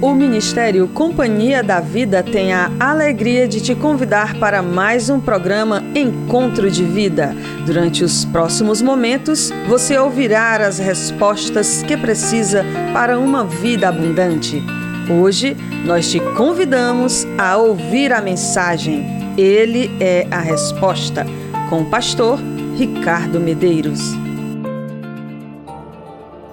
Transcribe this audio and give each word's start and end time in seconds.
O 0.00 0.14
Ministério 0.14 0.86
Companhia 0.86 1.60
da 1.60 1.80
Vida 1.80 2.22
tem 2.22 2.52
a 2.52 2.70
alegria 2.78 3.48
de 3.48 3.60
te 3.60 3.74
convidar 3.74 4.38
para 4.38 4.62
mais 4.62 5.10
um 5.10 5.20
programa 5.20 5.82
Encontro 5.92 6.70
de 6.70 6.84
Vida. 6.84 7.34
Durante 7.66 8.04
os 8.04 8.24
próximos 8.24 8.80
momentos, 8.80 9.50
você 9.66 9.98
ouvirá 9.98 10.64
as 10.64 10.78
respostas 10.78 11.82
que 11.82 11.96
precisa 11.96 12.64
para 12.92 13.18
uma 13.18 13.42
vida 13.44 13.88
abundante. 13.88 14.62
Hoje, 15.10 15.56
nós 15.84 16.08
te 16.08 16.20
convidamos 16.36 17.26
a 17.36 17.56
ouvir 17.56 18.12
a 18.12 18.20
mensagem 18.20 19.04
Ele 19.36 19.90
é 19.98 20.28
a 20.30 20.38
Resposta, 20.38 21.26
com 21.68 21.82
o 21.82 21.90
pastor 21.90 22.38
Ricardo 22.76 23.40
Medeiros. 23.40 24.12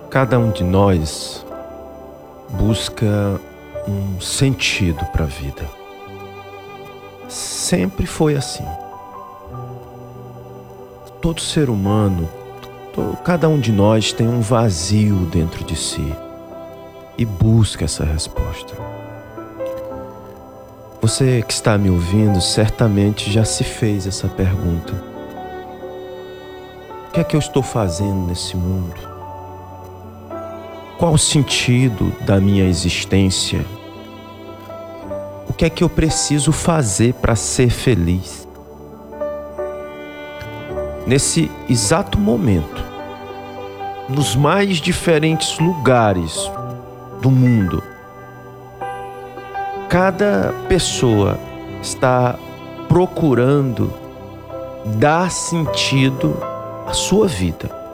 Cada 0.10 0.40
um 0.40 0.50
de 0.50 0.64
nós 0.64 1.46
busca 2.50 3.40
um 3.88 4.20
sentido 4.20 5.06
para 5.08 5.24
a 5.24 5.28
vida. 5.28 5.66
Sempre 7.28 8.06
foi 8.06 8.36
assim. 8.36 8.66
Todo 11.22 11.42
ser 11.42 11.70
humano, 11.70 12.30
todo, 12.94 13.18
cada 13.18 13.50
um 13.50 13.60
de 13.60 13.72
nós 13.72 14.12
tem 14.12 14.28
um 14.28 14.42
vazio 14.42 15.26
dentro 15.26 15.64
de 15.64 15.76
si 15.76 16.14
e 17.18 17.26
busca 17.26 17.86
essa 17.86 18.04
resposta. 18.04 18.76
Você 21.02 21.44
que 21.44 21.54
está 21.54 21.78
me 21.78 21.90
ouvindo 21.90 22.42
certamente 22.42 23.32
já 23.32 23.46
se 23.46 23.64
fez 23.64 24.08
essa 24.08 24.28
pergunta: 24.28 24.94
O 27.08 27.12
que 27.12 27.20
é 27.20 27.24
que 27.24 27.36
eu 27.36 27.40
estou 27.40 27.64
fazendo 27.64 28.28
nesse 28.28 28.56
mundo? 28.58 29.15
Qual 30.98 31.14
o 31.14 31.18
sentido 31.18 32.14
da 32.22 32.40
minha 32.40 32.64
existência? 32.64 33.66
O 35.50 35.52
que 35.52 35.66
é 35.66 35.70
que 35.70 35.84
eu 35.84 35.90
preciso 35.90 36.54
fazer 36.54 37.14
para 37.16 37.36
ser 37.36 37.70
feliz? 37.70 38.48
Nesse 41.06 41.52
exato 41.70 42.18
momento, 42.18 42.82
nos 44.08 44.38
mais 44.38 44.78
diferentes 44.78 45.60
lugares 45.60 46.50
do 47.22 47.30
mundo, 47.30 47.84
cada 49.90 50.54
pessoa 50.70 51.38
está 51.82 52.40
procurando 52.88 53.94
dar 54.98 55.30
sentido 55.30 56.42
à 56.88 56.94
sua 56.94 57.28
vida. 57.28 57.85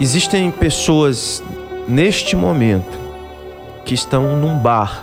Existem 0.00 0.48
pessoas 0.52 1.42
neste 1.88 2.36
momento 2.36 2.96
que 3.84 3.94
estão 3.94 4.36
num 4.36 4.56
bar, 4.56 5.02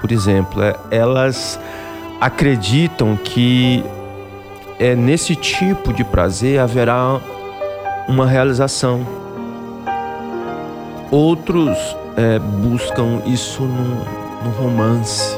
por 0.00 0.12
exemplo, 0.12 0.62
é, 0.62 0.76
elas 0.88 1.58
acreditam 2.20 3.16
que 3.16 3.82
é 4.78 4.94
nesse 4.94 5.34
tipo 5.34 5.92
de 5.92 6.04
prazer 6.04 6.60
haverá 6.60 7.20
uma 8.06 8.24
realização. 8.24 9.04
Outros 11.10 11.76
é, 12.16 12.38
buscam 12.38 13.20
isso 13.26 13.62
no, 13.62 14.44
no 14.44 14.50
romance, 14.60 15.36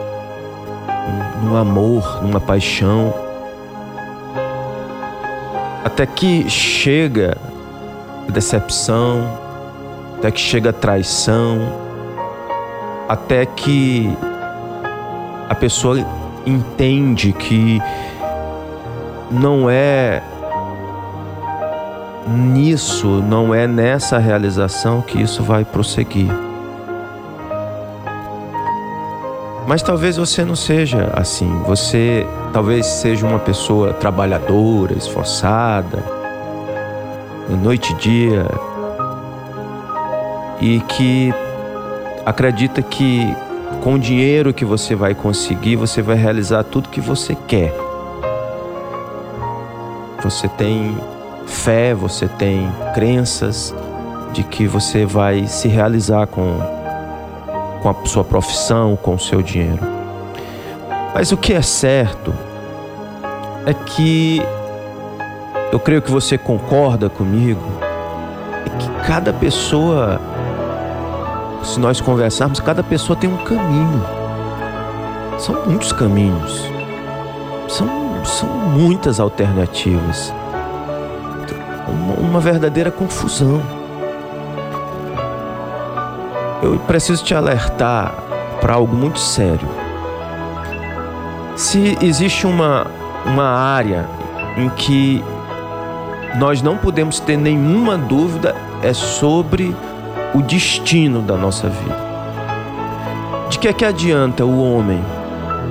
no 1.42 1.56
amor, 1.56 2.22
numa 2.22 2.40
paixão. 2.40 3.14
Até 5.82 6.04
que 6.04 6.48
chega 6.50 7.38
decepção, 8.32 9.28
até 10.18 10.30
que 10.30 10.40
chega 10.40 10.70
a 10.70 10.72
traição, 10.72 11.60
até 13.08 13.44
que 13.44 14.10
a 15.48 15.54
pessoa 15.54 15.98
entende 16.46 17.32
que 17.32 17.80
não 19.30 19.68
é 19.68 20.22
nisso, 22.26 23.06
não 23.06 23.54
é 23.54 23.66
nessa 23.66 24.18
realização 24.18 25.02
que 25.02 25.20
isso 25.20 25.42
vai 25.42 25.64
prosseguir. 25.64 26.30
Mas 29.66 29.82
talvez 29.82 30.16
você 30.16 30.44
não 30.44 30.54
seja 30.54 31.10
assim. 31.14 31.50
Você 31.66 32.26
talvez 32.52 32.86
seja 32.86 33.26
uma 33.26 33.38
pessoa 33.38 33.92
trabalhadora, 33.94 34.92
esforçada, 34.94 36.23
noite 37.48 37.92
e 37.92 37.96
dia, 37.96 38.46
e 40.60 40.80
que 40.80 41.32
acredita 42.24 42.80
que 42.82 43.36
com 43.82 43.94
o 43.94 43.98
dinheiro 43.98 44.54
que 44.54 44.64
você 44.64 44.94
vai 44.94 45.14
conseguir, 45.14 45.76
você 45.76 46.00
vai 46.00 46.16
realizar 46.16 46.64
tudo 46.64 46.88
que 46.88 47.00
você 47.00 47.36
quer. 47.46 47.72
Você 50.22 50.48
tem 50.48 50.96
fé, 51.46 51.92
você 51.92 52.26
tem 52.26 52.72
crenças 52.94 53.74
de 54.32 54.42
que 54.42 54.66
você 54.66 55.04
vai 55.04 55.46
se 55.46 55.68
realizar 55.68 56.26
com, 56.26 56.58
com 57.82 57.90
a 57.90 58.06
sua 58.06 58.24
profissão, 58.24 58.96
com 58.96 59.14
o 59.14 59.18
seu 59.18 59.42
dinheiro. 59.42 59.80
Mas 61.14 61.30
o 61.30 61.36
que 61.36 61.52
é 61.52 61.62
certo 61.62 62.34
é 63.66 63.74
que 63.74 64.42
eu 65.74 65.80
creio 65.80 66.00
que 66.00 66.08
você 66.08 66.38
concorda 66.38 67.10
comigo, 67.10 67.60
é 68.64 68.78
que 68.78 68.88
cada 69.08 69.32
pessoa, 69.32 70.20
se 71.64 71.80
nós 71.80 72.00
conversarmos, 72.00 72.60
cada 72.60 72.80
pessoa 72.80 73.18
tem 73.18 73.28
um 73.28 73.38
caminho. 73.38 74.06
São 75.36 75.66
muitos 75.66 75.90
caminhos, 75.90 76.64
são, 77.68 77.88
são 78.24 78.48
muitas 78.48 79.18
alternativas. 79.18 80.32
Uma, 81.88 82.14
uma 82.20 82.40
verdadeira 82.40 82.92
confusão. 82.92 83.60
Eu 86.62 86.78
preciso 86.86 87.24
te 87.24 87.34
alertar 87.34 88.14
para 88.60 88.74
algo 88.74 88.94
muito 88.94 89.18
sério. 89.18 89.68
Se 91.56 91.98
existe 92.00 92.46
uma, 92.46 92.86
uma 93.26 93.48
área 93.48 94.06
em 94.56 94.68
que 94.68 95.24
nós 96.38 96.60
não 96.60 96.76
podemos 96.76 97.20
ter 97.20 97.36
nenhuma 97.36 97.96
dúvida 97.96 98.54
é 98.82 98.92
sobre 98.92 99.74
o 100.34 100.42
destino 100.42 101.22
da 101.22 101.36
nossa 101.36 101.68
vida. 101.68 101.96
De 103.48 103.58
que 103.58 103.68
é 103.68 103.72
que 103.72 103.84
adianta 103.84 104.44
o 104.44 104.60
homem? 104.60 105.00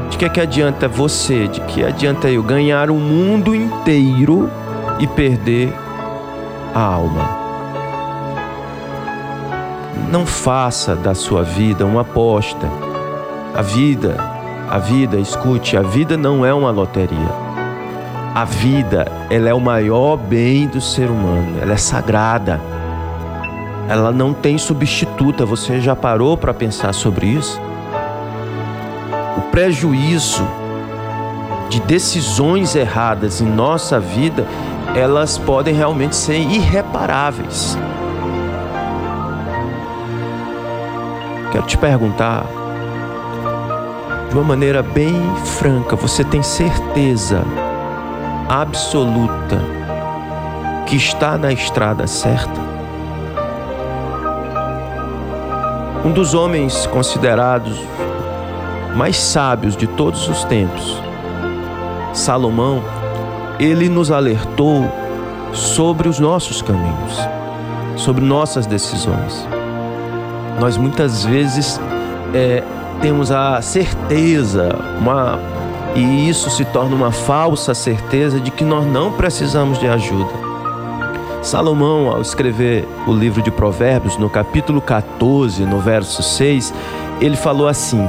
De 0.09 0.17
que 0.17 0.25
é 0.25 0.29
que 0.29 0.39
adianta 0.39 0.87
você? 0.87 1.47
De 1.47 1.59
que 1.61 1.83
adianta 1.83 2.29
eu 2.29 2.41
ganhar 2.41 2.89
o 2.89 2.95
mundo 2.95 3.53
inteiro 3.53 4.49
e 4.99 5.07
perder 5.07 5.73
a 6.73 6.79
alma? 6.79 7.29
Não 10.09 10.25
faça 10.25 10.95
da 10.95 11.13
sua 11.13 11.43
vida 11.43 11.85
uma 11.85 12.01
aposta. 12.01 12.69
A 13.53 13.61
vida, 13.61 14.15
a 14.69 14.77
vida, 14.77 15.17
escute, 15.17 15.75
a 15.75 15.81
vida 15.81 16.15
não 16.15 16.45
é 16.45 16.53
uma 16.53 16.71
loteria. 16.71 17.42
A 18.35 18.45
vida, 18.45 19.05
ela 19.29 19.47
é 19.47 19.53
o 19.53 19.59
maior 19.59 20.17
bem 20.17 20.65
do 20.65 20.81
ser 20.81 21.07
humano, 21.07 21.59
ela 21.61 21.73
é 21.73 21.77
sagrada. 21.77 22.59
Ela 23.87 24.11
não 24.11 24.33
tem 24.33 24.57
substituta. 24.57 25.45
Você 25.45 25.79
já 25.79 25.95
parou 25.95 26.35
para 26.35 26.51
pensar 26.51 26.93
sobre 26.93 27.27
isso? 27.27 27.61
O 29.37 29.41
prejuízo 29.51 30.43
de 31.69 31.79
decisões 31.81 32.75
erradas 32.75 33.39
em 33.39 33.45
nossa 33.45 33.99
vida, 33.99 34.47
elas 34.95 35.37
podem 35.37 35.75
realmente 35.75 36.15
ser 36.15 36.37
irreparáveis. 36.37 37.77
Quero 41.51 41.67
te 41.67 41.77
perguntar, 41.77 42.45
de 44.27 44.33
uma 44.33 44.43
maneira 44.43 44.81
bem 44.81 45.13
franca, 45.45 45.95
você 45.95 46.23
tem 46.23 46.41
certeza 46.41 47.43
absoluta 48.49 49.59
que 50.85 50.95
está 50.95 51.37
na 51.37 51.51
estrada 51.51 52.05
certa? 52.07 52.61
Um 56.05 56.11
dos 56.11 56.33
homens 56.33 56.85
considerados 56.87 57.79
mais 58.95 59.17
sábios 59.17 59.75
de 59.75 59.87
todos 59.87 60.27
os 60.27 60.43
tempos, 60.43 61.01
Salomão, 62.13 62.83
ele 63.59 63.89
nos 63.89 64.11
alertou 64.11 64.91
sobre 65.53 66.09
os 66.09 66.19
nossos 66.19 66.61
caminhos, 66.61 67.17
sobre 67.95 68.23
nossas 68.23 68.65
decisões. 68.65 69.47
Nós 70.59 70.77
muitas 70.77 71.23
vezes 71.23 71.79
é, 72.33 72.63
temos 73.01 73.31
a 73.31 73.61
certeza, 73.61 74.69
uma 74.99 75.39
e 75.95 76.29
isso 76.29 76.49
se 76.49 76.65
torna 76.65 76.95
uma 76.95 77.11
falsa 77.11 77.73
certeza 77.73 78.39
de 78.39 78.49
que 78.49 78.63
nós 78.63 78.85
não 78.85 79.11
precisamos 79.11 79.79
de 79.79 79.87
ajuda. 79.87 80.31
Salomão, 81.43 82.09
ao 82.09 82.21
escrever 82.21 82.87
o 83.05 83.13
livro 83.13 83.41
de 83.41 83.51
Provérbios, 83.51 84.17
no 84.17 84.29
capítulo 84.29 84.81
14, 84.81 85.63
no 85.65 85.79
verso 85.79 86.23
6, 86.23 86.73
ele 87.19 87.35
falou 87.35 87.67
assim: 87.67 88.07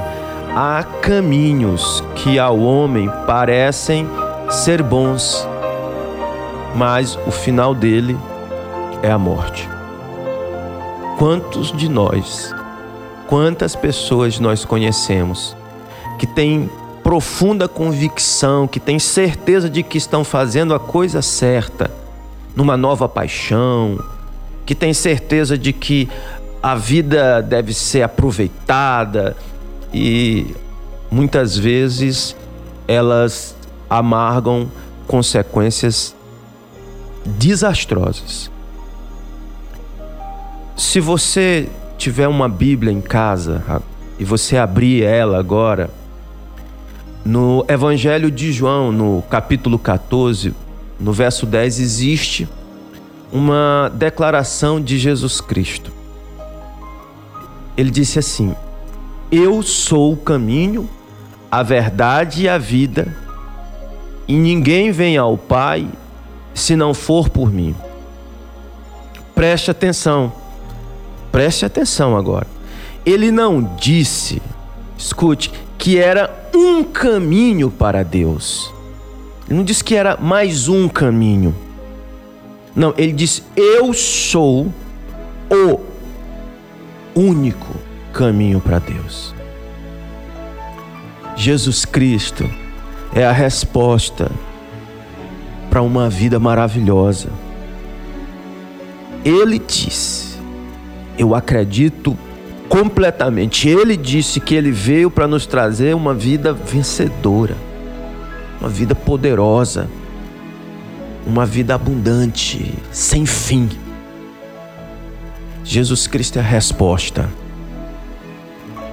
Há 0.55 0.85
caminhos 1.03 2.03
que 2.15 2.39
ao 2.39 2.59
homem 2.59 3.11
parecem 3.27 4.09
ser 4.49 4.83
bons, 4.83 5.47
mas 6.77 7.19
o 7.27 7.31
final 7.31 7.75
dele 7.75 8.17
é 9.03 9.11
a 9.11 9.19
morte. 9.19 9.69
Quantos 11.19 11.73
de 11.73 11.89
nós, 11.89 12.55
quantas 13.27 13.75
pessoas 13.75 14.39
nós 14.39 14.65
conhecemos 14.65 15.57
que 16.19 16.27
têm 16.27 16.71
profunda 17.05 17.69
convicção, 17.69 18.67
que 18.67 18.81
têm 18.81 18.99
certeza 18.99 19.69
de 19.69 19.83
que 19.83 19.99
estão 19.99 20.25
fazendo 20.25 20.75
a 20.75 20.81
coisa 20.81 21.21
certa, 21.21 21.91
numa 22.56 22.79
nova 22.79 23.06
paixão, 23.06 24.03
que 24.65 24.75
têm 24.75 24.95
certeza 24.95 25.59
de 25.59 25.73
que 25.73 26.09
a 26.62 26.75
vida 26.75 27.43
deve 27.43 27.75
ser 27.75 28.03
aproveitada 28.03 29.37
e 29.93 30.56
muitas 31.11 31.59
vezes 31.59 32.35
elas 32.89 33.55
amargam 33.89 34.67
consequências 35.07 36.17
desastrosas. 37.27 38.50
Se 40.75 41.00
você 41.00 41.69
tiver 41.99 42.29
uma 42.29 42.49
Bíblia 42.49 42.93
em 42.93 43.03
casa 43.03 43.62
e 44.19 44.25
você 44.25 44.57
abrir 44.57 45.03
ela 45.03 45.39
agora, 45.39 45.91
no 47.25 47.65
Evangelho 47.69 48.31
de 48.31 48.53
João, 48.53 48.93
no 48.93 49.23
capítulo 49.31 49.79
14, 49.79 50.55
no 51.00 51.12
verso 51.12 51.47
10, 51.47 51.81
existe 51.81 52.49
uma 53.32 53.91
declaração 53.94 54.81
de 54.81 54.99
Jesus 54.99 55.41
Cristo. 55.41 55.91
Ele 57.76 57.91
disse 57.91 58.19
assim: 58.19 58.55
Eu 59.32 59.62
sou 59.62 60.12
o 60.12 60.17
caminho, 60.17 60.88
a 61.50 61.62
verdade 61.62 62.43
e 62.43 62.49
a 62.49 62.59
vida, 62.59 63.17
e 64.29 64.35
ninguém 64.35 64.93
vem 64.93 65.17
ao 65.17 65.38
Pai 65.38 65.88
se 66.55 66.76
não 66.76 66.93
for 66.93 67.29
por 67.29 67.50
mim. 67.50 67.75
Preste 69.35 69.71
atenção, 69.71 70.32
preste 71.32 71.65
atenção 71.65 72.17
agora. 72.17 72.47
Ele 73.05 73.31
não 73.31 73.62
disse, 73.76 74.41
escute, 74.97 75.53
que 75.85 75.99
era 75.99 76.49
um 76.55 76.83
caminho 76.83 77.71
para 77.71 78.03
Deus. 78.03 78.73
Ele 79.47 79.59
não 79.59 79.63
disse 79.63 79.85
que 79.85 79.95
era 79.95 80.17
mais 80.17 80.67
um 80.67 80.89
caminho. 80.89 81.55
Não, 82.75 82.95
ele 82.97 83.13
disse: 83.13 83.43
Eu 83.55 83.93
sou 83.93 84.73
o 85.51 85.81
único 87.15 87.77
caminho 88.15 88.63
para 88.63 88.79
Deus. 88.79 89.35
Jesus 91.37 91.85
Cristo 91.85 92.49
é 93.15 93.27
a 93.27 93.33
resposta 93.33 94.33
para 95.69 95.83
uma 95.83 96.09
vida 96.09 96.41
maravilhosa. 96.41 97.29
Ele 99.23 99.59
disse: 99.59 100.39
Eu 101.19 101.35
acredito 101.35 102.17
completamente. 102.69 103.69
Ele 103.69 103.96
disse 103.96 104.40
que 104.40 104.55
ele 104.55 104.70
veio 104.70 105.11
para 105.11 105.26
nos 105.26 105.46
trazer 105.46 105.94
uma 105.94 106.14
vida 106.14 106.52
vencedora, 106.52 107.56
uma 108.61 108.69
vida 108.69 108.94
poderosa, 108.94 109.88
uma 111.26 111.46
vida 111.46 111.75
abundante, 111.75 112.75
sem 112.90 113.25
fim. 113.25 113.69
Jesus 115.62 116.06
Cristo 116.06 116.38
é 116.38 116.43
a 116.43 116.44
resposta. 116.44 117.28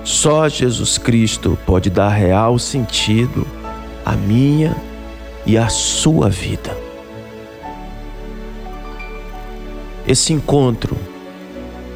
Só 0.03 0.47
Jesus 0.49 0.97
Cristo 0.97 1.57
pode 1.65 1.89
dar 1.89 2.09
real 2.09 2.57
sentido 2.57 3.45
à 4.05 4.13
minha 4.13 4.75
e 5.45 5.57
à 5.57 5.69
sua 5.69 6.29
vida. 6.29 6.75
Esse 10.07 10.33
encontro, 10.33 10.97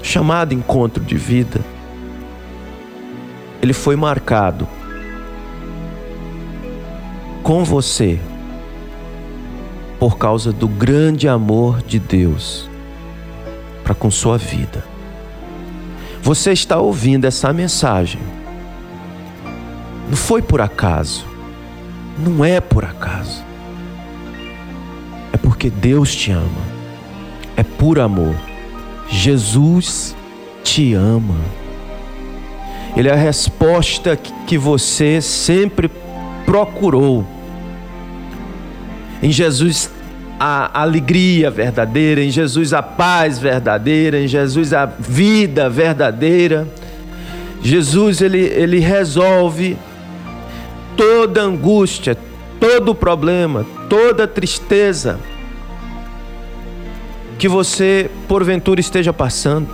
chamado 0.05 0.53
encontro 0.53 1.03
de 1.03 1.17
vida, 1.17 1.59
ele 3.59 3.73
foi 3.73 3.95
marcado 3.95 4.67
com 7.41 7.63
você 7.63 8.19
por 9.99 10.15
causa 10.19 10.53
do 10.53 10.67
grande 10.67 11.27
amor 11.27 11.81
de 11.81 11.97
Deus 11.97 12.69
para 13.83 13.95
com 13.95 14.11
sua 14.11 14.37
vida. 14.37 14.85
Você 16.21 16.51
está 16.51 16.77
ouvindo 16.77 17.25
essa 17.25 17.51
mensagem. 17.51 18.21
Não 20.07 20.15
foi 20.15 20.43
por 20.43 20.61
acaso. 20.61 21.25
Não 22.19 22.45
é 22.45 22.61
por 22.61 22.85
acaso. 22.85 23.43
É 25.33 25.37
porque 25.37 25.69
Deus 25.69 26.13
te 26.15 26.31
ama. 26.31 26.75
É 27.57 27.63
por 27.63 27.99
amor. 27.99 28.35
Jesus 29.09 30.15
te 30.63 30.93
ama. 30.93 31.35
Ele 32.95 33.09
é 33.09 33.13
a 33.13 33.15
resposta 33.15 34.17
que 34.47 34.57
você 34.57 35.21
sempre 35.21 35.89
procurou. 36.45 37.25
Em 39.21 39.31
Jesus 39.31 39.91
a 40.39 40.81
alegria 40.81 41.49
verdadeira, 41.49 42.21
em 42.21 42.29
Jesus 42.29 42.73
a 42.73 42.83
paz 42.83 43.39
verdadeira, 43.39 44.19
em 44.19 44.27
Jesus 44.27 44.73
a 44.73 44.85
vida 44.85 45.69
verdadeira. 45.69 46.67
Jesus 47.61 48.21
ele, 48.21 48.39
ele 48.39 48.79
resolve 48.79 49.77
toda 50.95 51.41
angústia, 51.41 52.17
todo 52.59 52.93
problema, 52.93 53.65
toda 53.89 54.27
tristeza 54.27 55.19
que 57.37 57.47
você 57.47 58.09
porventura 58.27 58.79
esteja 58.79 59.11
passando. 59.11 59.67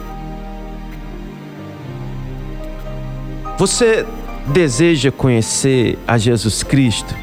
Você 3.58 4.06
deseja 4.48 5.12
conhecer 5.12 5.98
a 6.08 6.18
Jesus 6.18 6.63
Cristo? 6.63 7.16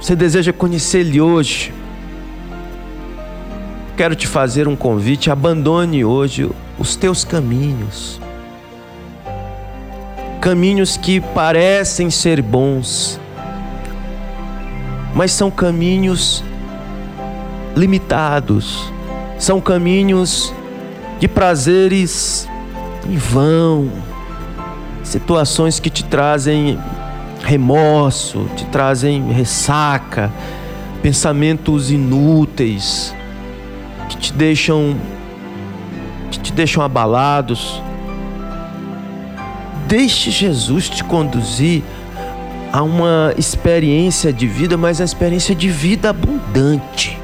Você 0.00 0.14
deseja 0.14 0.52
conhecer 0.52 0.98
Ele 0.98 1.20
hoje? 1.20 1.72
Quero 3.96 4.14
te 4.14 4.26
fazer 4.26 4.68
um 4.68 4.76
convite: 4.76 5.30
abandone 5.30 6.04
hoje 6.04 6.50
os 6.78 6.96
teus 6.96 7.24
caminhos. 7.24 8.20
Caminhos 10.40 10.96
que 10.96 11.20
parecem 11.20 12.10
ser 12.10 12.42
bons, 12.42 13.20
mas 15.14 15.30
são 15.30 15.50
caminhos 15.50 16.42
limitados, 17.76 18.92
são 19.38 19.60
caminhos 19.60 20.52
de 21.18 21.28
prazeres 21.28 22.48
em 23.08 23.16
vão 23.16 23.90
situações 25.02 25.80
que 25.80 25.90
te 25.90 26.04
trazem 26.04 26.78
remorso, 27.44 28.48
te 28.56 28.64
trazem 28.66 29.30
ressaca, 29.32 30.32
pensamentos 31.02 31.90
inúteis, 31.90 33.14
que 34.08 34.16
te 34.16 34.32
deixam 34.32 34.96
que 36.30 36.38
te 36.38 36.52
deixam 36.52 36.82
abalados. 36.82 37.82
Deixe 39.86 40.30
Jesus 40.30 40.88
te 40.88 41.04
conduzir 41.04 41.82
a 42.72 42.82
uma 42.82 43.34
experiência 43.36 44.32
de 44.32 44.46
vida, 44.46 44.78
mas 44.78 45.00
a 45.00 45.04
experiência 45.04 45.54
de 45.54 45.68
vida 45.68 46.08
abundante. 46.08 47.21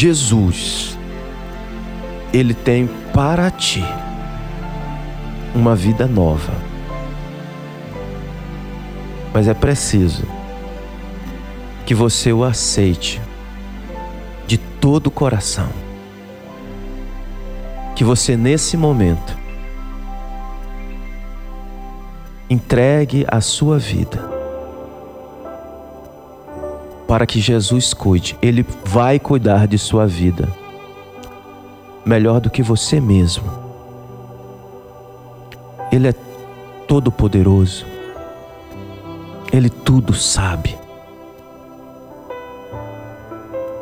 Jesus, 0.00 0.96
Ele 2.32 2.54
tem 2.54 2.88
para 3.12 3.50
ti 3.50 3.82
uma 5.52 5.74
vida 5.74 6.06
nova. 6.06 6.52
Mas 9.34 9.48
é 9.48 9.54
preciso 9.54 10.22
que 11.84 11.96
você 11.96 12.32
o 12.32 12.44
aceite 12.44 13.20
de 14.46 14.56
todo 14.56 15.08
o 15.08 15.10
coração. 15.10 15.68
Que 17.96 18.04
você, 18.04 18.36
nesse 18.36 18.76
momento, 18.76 19.36
entregue 22.48 23.26
a 23.26 23.40
sua 23.40 23.80
vida 23.80 24.27
para 27.08 27.26
que 27.26 27.40
Jesus 27.40 27.94
cuide. 27.94 28.36
Ele 28.40 28.64
vai 28.84 29.18
cuidar 29.18 29.66
de 29.66 29.78
sua 29.78 30.06
vida 30.06 30.48
melhor 32.04 32.40
do 32.40 32.48
que 32.48 32.62
você 32.62 33.00
mesmo. 33.00 33.50
Ele 35.90 36.08
é 36.08 36.14
todo-poderoso. 36.86 37.84
Ele 39.52 39.68
tudo 39.68 40.14
sabe. 40.14 40.78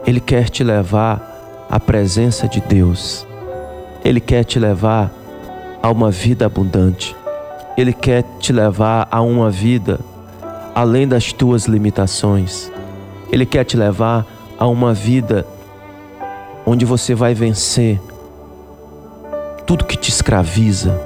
Ele 0.06 0.21
quer 0.21 0.49
te 0.49 0.62
levar 0.62 1.66
à 1.68 1.78
presença 1.80 2.49
de 2.49 2.61
Deus. 2.61 3.26
Ele 4.04 4.21
quer 4.21 4.45
te 4.45 4.59
levar 4.59 5.11
a 5.83 5.90
uma 5.90 6.11
vida 6.11 6.47
abundante. 6.47 7.14
Ele 7.76 7.92
quer 7.92 8.25
te 8.38 8.52
levar 8.52 9.09
a 9.11 9.21
uma 9.21 9.50
vida 9.50 10.00
além 10.75 11.06
das 11.06 11.33
tuas 11.33 11.66
limitações. 11.66 12.71
Ele 13.30 13.45
quer 13.45 13.64
te 13.64 13.76
levar 13.76 14.26
a 14.59 14.66
uma 14.66 14.95
vida 14.95 15.47
onde 16.64 16.85
você 16.85 17.14
vai 17.14 17.35
vencer 17.35 18.00
tudo 19.66 19.85
que 19.85 19.97
te 19.97 20.11
escraviza, 20.11 21.00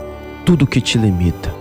tudo 0.44 0.66
que 0.66 0.80
te 0.80 0.98
limita. 0.98 1.52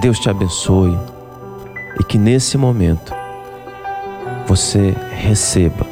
Deus 0.00 0.18
te 0.18 0.28
abençoe 0.28 0.98
e 1.98 2.04
que 2.04 2.18
nesse 2.18 2.58
momento 2.58 3.14
você 4.46 4.94
receba 5.10 5.86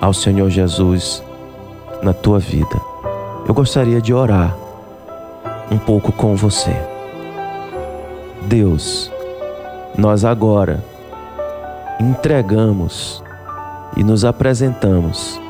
ao 0.00 0.12
Senhor 0.14 0.48
Jesus 0.50 1.22
na 2.02 2.12
tua 2.12 2.38
vida. 2.38 2.80
Eu 3.46 3.54
gostaria 3.54 4.00
de 4.00 4.14
orar 4.14 4.56
um 5.70 5.78
pouco 5.78 6.12
com 6.12 6.34
você. 6.34 6.74
Deus, 8.42 9.10
nós 9.96 10.24
agora 10.24 10.82
entregamos 12.00 13.22
e 13.96 14.02
nos 14.02 14.24
apresentamos 14.24 15.40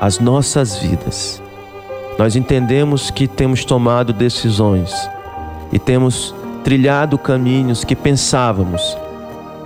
as 0.00 0.18
nossas 0.18 0.76
vidas. 0.76 1.42
Nós 2.18 2.34
entendemos 2.34 3.10
que 3.10 3.28
temos 3.28 3.64
tomado 3.64 4.12
decisões 4.12 4.92
e 5.72 5.78
temos 5.78 6.34
trilhado 6.64 7.18
caminhos 7.18 7.84
que 7.84 7.94
pensávamos 7.94 8.96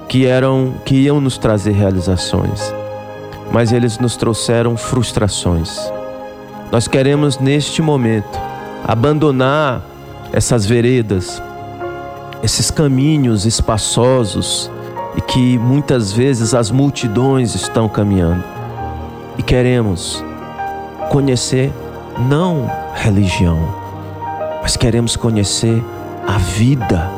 que 0.09 0.27
eram 0.27 0.75
que 0.85 0.95
iam 0.95 1.21
nos 1.21 1.39
trazer 1.39 1.73
realizações, 1.73 2.61
mas 3.51 3.73
eles 3.73 3.99
nos 3.99 4.17
trouxeram 4.17 4.77
frustrações. 4.77 5.79
Nós 6.71 6.87
queremos 6.87 7.39
neste 7.39 7.81
momento 7.81 8.39
abandonar 8.85 9.83
essas 10.33 10.67
veredas, 10.67 11.43
esses 12.43 12.71
caminhos 12.71 13.47
espaçosos 13.47 14.71
e 15.17 15.21
que 15.21 15.59
muitas 15.59 16.13
vezes 16.13 16.55
as 16.55 16.71
multidões 16.71 17.55
estão 17.55 17.89
caminhando. 17.89 18.43
E 19.39 19.43
queremos 19.43 20.23
conhecer 21.11 21.73
não 22.29 22.71
religião, 22.95 23.59
mas 24.61 24.77
queremos 24.77 25.17
conhecer 25.17 25.83
a 26.27 26.39
vida 26.39 27.11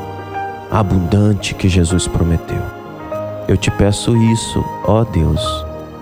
abundante 0.70 1.54
que 1.54 1.68
Jesus 1.68 2.06
prometeu. 2.06 2.62
Eu 3.46 3.56
te 3.56 3.70
peço 3.70 4.16
isso, 4.16 4.64
ó 4.84 5.04
Deus, 5.04 5.42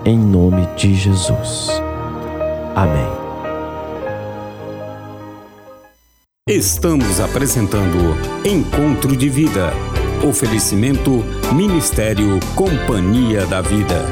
em 0.05 0.17
nome 0.17 0.67
de 0.75 0.95
Jesus. 0.95 1.69
Amém. 2.75 3.22
Estamos 6.45 7.21
apresentando 7.21 8.17
Encontro 8.43 9.15
de 9.15 9.29
Vida. 9.29 9.71
Oferecimento 10.27 11.23
Ministério 11.55 12.37
Companhia 12.53 13.45
da 13.45 13.61
Vida. 13.61 14.05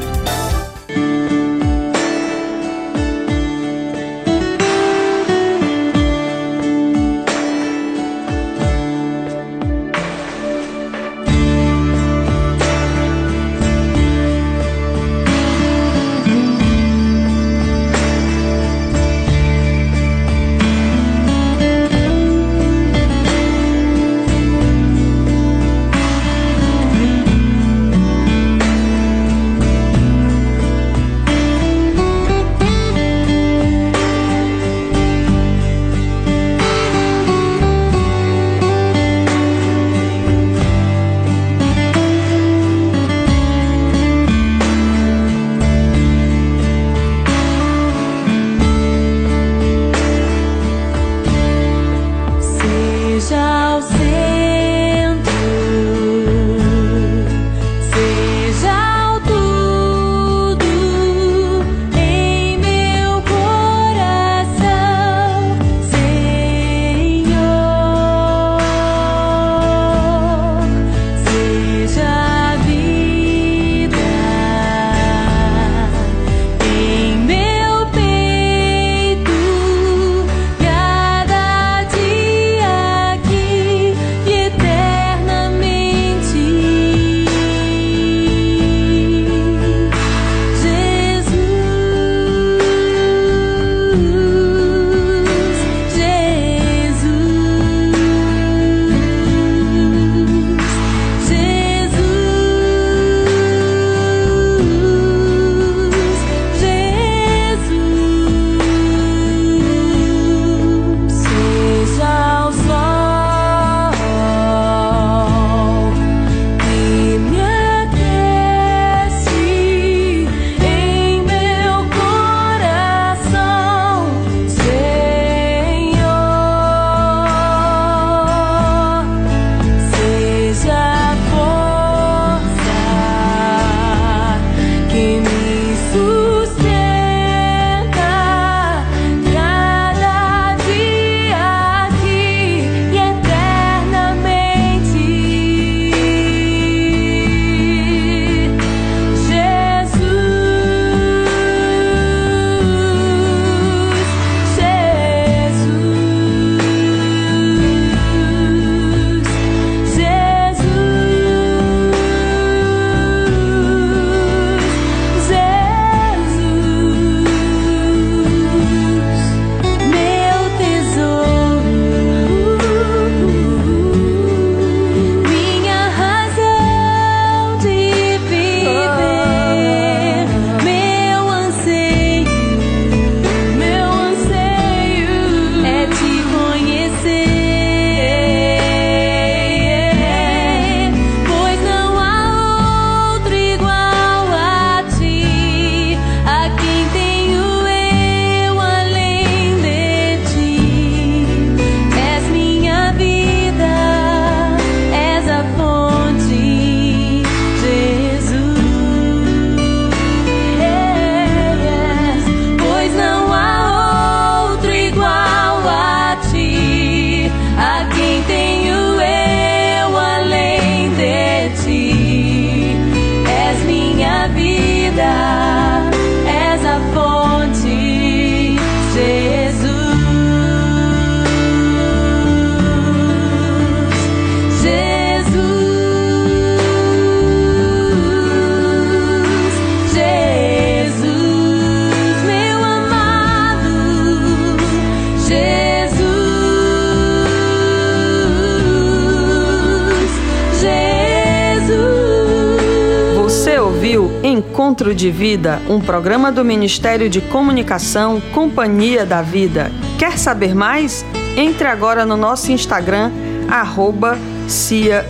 Encontro 254.24 254.96
de 254.96 255.12
Vida, 255.12 255.62
um 255.68 255.82
programa 255.82 256.32
do 256.32 256.46
Ministério 256.46 257.10
de 257.10 257.20
Comunicação 257.20 258.22
Companhia 258.34 259.06
da 259.06 259.22
Vida. 259.22 259.70
Quer 260.00 260.18
saber 260.18 260.56
mais? 260.56 261.06
Entre 261.36 261.68
agora 261.68 262.06
no 262.06 262.16
nosso 262.16 262.54
Instagram, 262.54 263.12
arroba 263.50 264.18
cia 264.48 265.06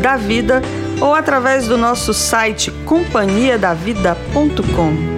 da 0.00 0.16
vida 0.16 0.62
ou 1.00 1.14
através 1.14 1.66
do 1.66 1.76
nosso 1.76 2.14
site 2.14 2.70
companhiadavida.com. 2.84 5.14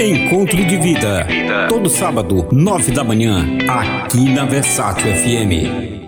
Encontro 0.00 0.64
de 0.64 0.76
Vida. 0.76 1.26
Todo 1.68 1.90
sábado, 1.90 2.46
nove 2.52 2.92
da 2.92 3.02
manhã, 3.02 3.44
aqui 3.68 4.32
na 4.32 4.44
Versátil 4.44 5.12
FM. 5.12 6.07